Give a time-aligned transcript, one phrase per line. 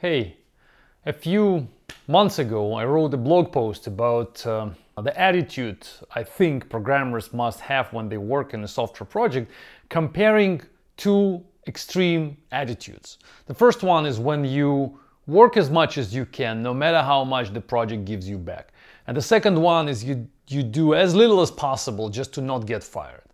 [0.00, 0.36] Hey,
[1.06, 1.66] a few
[2.06, 7.58] months ago I wrote a blog post about um, the attitude I think programmers must
[7.58, 9.50] have when they work in a software project,
[9.88, 10.62] comparing
[10.96, 13.18] two extreme attitudes.
[13.46, 17.24] The first one is when you work as much as you can, no matter how
[17.24, 18.68] much the project gives you back.
[19.08, 22.66] And the second one is you, you do as little as possible just to not
[22.66, 23.24] get fired.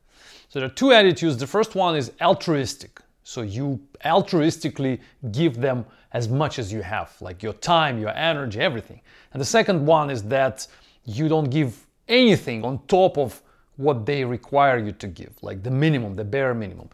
[0.49, 1.37] So there are two attitudes.
[1.37, 3.03] The first one is altruistic.
[3.25, 5.01] So you altruistically
[5.33, 9.01] give them as much as you have, like your time, your energy, everything.
[9.33, 10.67] And the second one is that
[11.05, 13.43] you don't give anything on top of
[13.77, 16.89] what they require you to give, like the minimum, the bare minimum.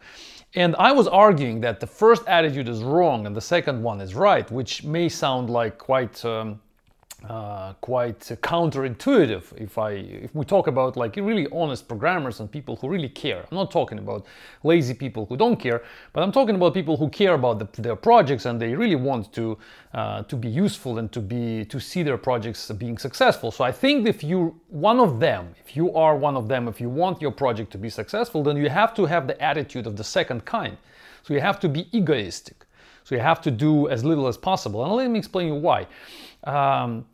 [0.55, 4.15] And I was arguing that the first attitude is wrong and the second one is
[4.15, 6.59] right, which may sound like quite um,
[7.29, 12.75] uh, quite counterintuitive if I if we talk about like really honest programmers and people
[12.77, 13.45] who really care.
[13.51, 14.25] I'm not talking about
[14.63, 17.95] lazy people who don't care, but I'm talking about people who care about the, their
[17.95, 19.57] projects and they really want to
[19.93, 23.51] uh, to be useful and to be to see their projects being successful.
[23.51, 26.81] So I think if you one of them, if you are one of them, if
[26.81, 29.95] you want your project to be successful, then you have to have the attitude of
[29.95, 30.75] the second kind.
[31.23, 32.65] So you have to be egoistic.
[33.03, 34.83] So you have to do as little as possible.
[34.83, 35.87] And let me explain you why.
[36.43, 37.05] Um,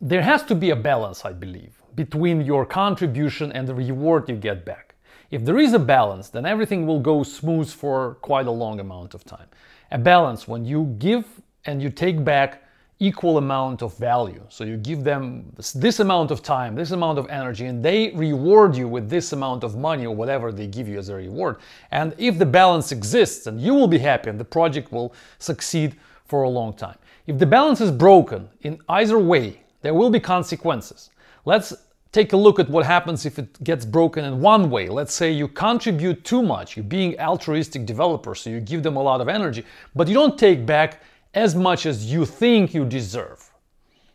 [0.00, 4.36] there has to be a balance, I believe, between your contribution and the reward you
[4.36, 4.94] get back.
[5.30, 9.14] If there is a balance, then everything will go smooth for quite a long amount
[9.14, 9.46] of time.
[9.92, 11.24] A balance when you give
[11.66, 12.64] and you take back
[13.02, 14.42] equal amount of value.
[14.50, 18.76] So you give them this amount of time, this amount of energy, and they reward
[18.76, 21.56] you with this amount of money or whatever they give you as a reward.
[21.90, 25.96] And if the balance exists, and you will be happy and the project will succeed
[26.26, 26.98] for a long time.
[27.26, 31.10] If the balance is broken in either way, there will be consequences.
[31.46, 31.72] Let's
[32.12, 34.88] take a look at what happens if it gets broken in one way.
[34.88, 39.02] Let's say you contribute too much, you're being altruistic developer, so you give them a
[39.02, 39.64] lot of energy,
[39.94, 41.00] but you don't take back
[41.34, 43.50] as much as you think you deserve.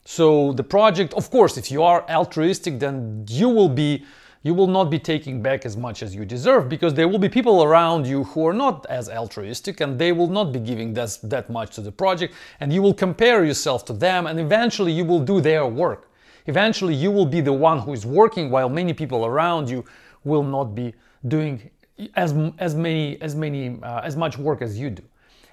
[0.04, 4.06] So the project, of course, if you are altruistic, then you will be
[4.44, 7.28] you will not be taking back as much as you deserve because there will be
[7.28, 11.18] people around you who are not as altruistic and they will not be giving that,
[11.24, 15.04] that much to the project and you will compare yourself to them and eventually you
[15.04, 16.12] will do their work.
[16.46, 19.84] Eventually you will be the one who is working while many people around you
[20.26, 20.94] will not be
[21.28, 21.72] doing
[22.14, 25.02] as, as many as many uh, as much work as you do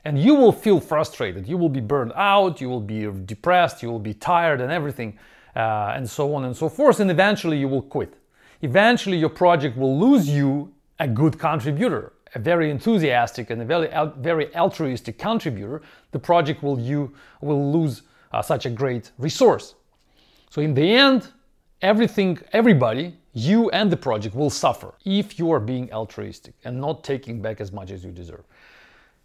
[0.04, 3.90] and you will feel frustrated you will be burned out you will be depressed you
[3.90, 5.18] will be tired and everything
[5.54, 8.14] uh, and so on and so forth and eventually you will quit
[8.62, 13.88] eventually your project will lose you a good contributor, a very enthusiastic and a very,
[14.18, 15.82] very altruistic contributor.
[16.12, 18.02] The project will, you, will lose
[18.32, 19.74] uh, such a great resource.
[20.48, 21.28] So in the end,
[21.82, 27.02] everything, everybody, you and the project will suffer if you are being altruistic and not
[27.02, 28.44] taking back as much as you deserve.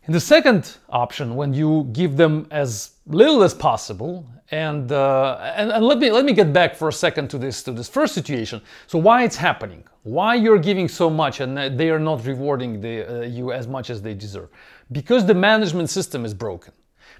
[0.08, 5.70] In the second option, when you give them as little as possible, and, uh, and,
[5.70, 8.14] and let me let me get back for a second to this to this first
[8.14, 8.62] situation.
[8.88, 9.84] So why it's happening?
[10.04, 13.90] Why you're giving so much and they are not rewarding the, uh, you as much
[13.90, 14.48] as they deserve?
[14.94, 16.72] Because the management system is broken.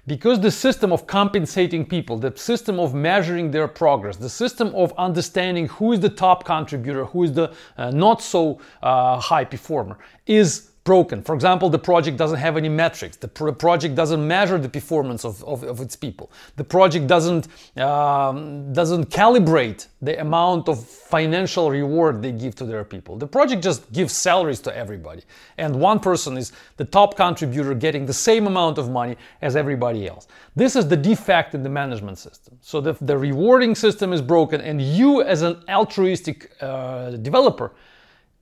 [0.06, 4.94] Because the system of compensating people, the system of measuring their progress, the system of
[4.96, 9.98] understanding who is the top contributor, who is the uh, not so uh, high performer,
[10.24, 11.22] is broken.
[11.22, 13.16] For example, the project doesn't have any metrics.
[13.18, 16.26] The pro- project doesn't measure the performance of, of, of its people.
[16.56, 17.44] The project doesn't,
[17.76, 20.76] um, doesn't calibrate the amount of
[21.16, 23.18] financial reward they give to their people.
[23.18, 25.22] The project just gives salaries to everybody.
[25.58, 30.08] And one person is the top contributor getting the same amount of money as everybody
[30.08, 30.26] else.
[30.56, 32.56] This is the defect in the management system.
[32.62, 37.72] So the, the rewarding system is broken, and you, as an altruistic uh, developer,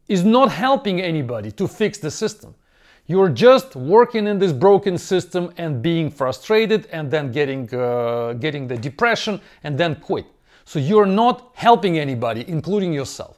[0.09, 2.55] is not helping anybody to fix the system.
[3.07, 8.67] You're just working in this broken system and being frustrated and then getting, uh, getting
[8.67, 10.27] the depression and then quit.
[10.65, 13.36] So you're not helping anybody, including yourself.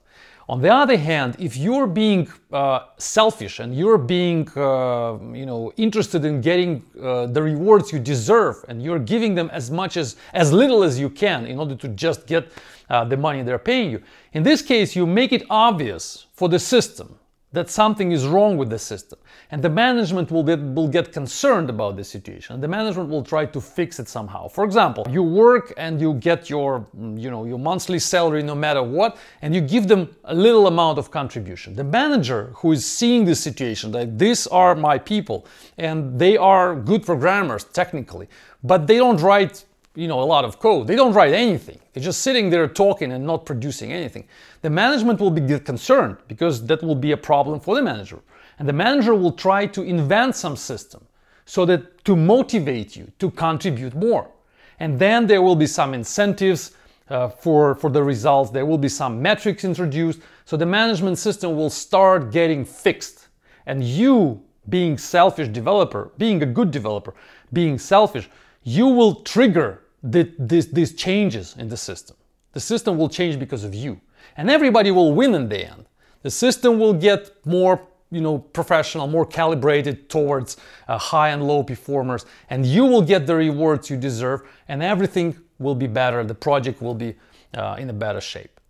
[0.50, 5.74] On the other hand, if you're being uh, selfish and you're being, uh, you know,
[5.76, 10.16] interested in getting uh, the rewards you deserve, and you're giving them as much as
[10.32, 12.50] as little as you can in order to just get
[12.88, 14.02] uh, the money they're paying you,
[14.32, 17.17] in this case, you make it obvious for the system
[17.52, 19.18] that something is wrong with the system.
[19.50, 22.54] And the management will get, will get concerned about the situation.
[22.54, 24.48] And the management will try to fix it somehow.
[24.48, 28.54] For example, you work and you get your, mm, you know, your monthly salary no
[28.54, 31.74] matter what, and you give them a little amount of contribution.
[31.74, 35.46] The manager who is seeing this situation, that these are my people,
[35.78, 38.28] and they are good programmers technically,
[38.62, 39.64] but they don't write
[39.98, 40.86] you know, a lot of code.
[40.86, 41.80] They don't write anything.
[41.92, 44.28] They're just sitting there talking and not producing anything.
[44.62, 48.20] The management will be concerned because that will be a problem for the manager.
[48.60, 51.04] And the manager will try to invent some system
[51.46, 54.30] so that to motivate you to contribute more.
[54.78, 56.76] And then there will be some incentives
[57.10, 58.52] uh, for, for the results.
[58.52, 60.20] There will be some metrics introduced.
[60.44, 63.26] So the management system will start getting fixed.
[63.66, 67.14] And you, being selfish developer, being a good developer,
[67.52, 68.30] being selfish,
[68.62, 72.16] you will trigger the, this, these changes in the system.
[72.52, 74.00] The system will change because of you.
[74.36, 75.86] And everybody will win in the end.
[76.22, 77.80] The system will get more
[78.10, 80.56] you know professional more calibrated towards
[80.88, 82.26] uh, high and low performers.
[82.50, 86.24] And you will get the rewards you deserve and everything will be better.
[86.24, 87.14] The project will be
[87.54, 88.60] uh, in a better shape.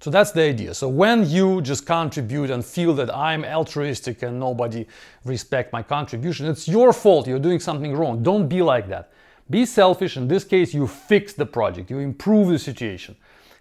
[0.00, 0.74] So that's the idea.
[0.74, 4.86] So when you just contribute and feel that i'm altruistic and nobody
[5.24, 7.26] respect my contribution it's your fault.
[7.26, 8.22] You're doing something wrong.
[8.22, 9.10] Don't be like that
[9.48, 13.16] be selfish in this case you fix the project you improve the situation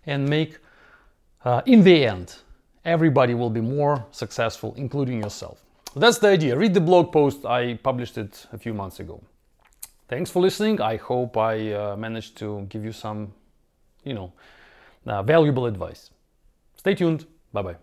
[0.06, 0.58] and make
[1.44, 2.36] uh, in the end
[2.86, 5.62] everybody will be more successful, including yourself.
[5.96, 6.56] That's the idea.
[6.56, 7.46] Read the blog post.
[7.46, 9.22] I published it a few months ago.
[10.08, 10.80] Thanks for listening.
[10.82, 13.34] I hope I uh, managed to give you some,
[14.04, 14.32] you know,
[15.08, 16.12] uh, valuable advice.
[16.78, 17.26] Stay tuned.
[17.52, 17.76] Bye bye.